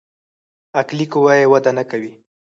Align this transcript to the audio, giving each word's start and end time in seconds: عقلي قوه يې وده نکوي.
عقلي 0.79 1.05
قوه 1.13 1.33
يې 1.39 1.45
وده 1.53 1.71
نکوي. 1.77 2.11